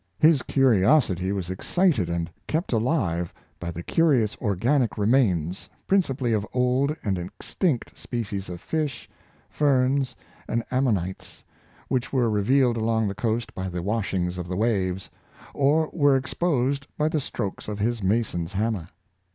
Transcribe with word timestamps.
His 0.17 0.41
curiosity 0.41 1.31
was 1.31 1.51
excited 1.51 2.09
and 2.09 2.27
kept 2.47 2.73
alive 2.73 3.31
by 3.59 3.69
the 3.69 3.83
curi 3.83 4.23
ous 4.23 4.35
organic 4.41 4.97
remains, 4.97 5.69
principally 5.85 6.33
of 6.33 6.43
old 6.53 6.95
and 7.03 7.19
extinct 7.19 7.95
spe 7.95 8.25
cies 8.25 8.49
of 8.49 8.59
fishes, 8.59 9.07
ferns, 9.47 10.15
and 10.47 10.63
ammonites, 10.71 11.43
which 11.87 12.11
were 12.11 12.31
re 12.31 12.41
vealed 12.43 12.77
along 12.77 13.07
the 13.09 13.13
coast 13.13 13.53
by 13.53 13.69
the 13.69 13.83
washings 13.83 14.39
of 14.39 14.47
the 14.47 14.57
waves, 14.57 15.07
or 15.53 15.87
were 15.93 16.15
exposed 16.17 16.87
by 16.97 17.07
the 17.07 17.19
stroke 17.21 17.67
of 17.67 17.77
his 17.77 18.01
mason's 18.01 18.53
hammer. 18.53 18.87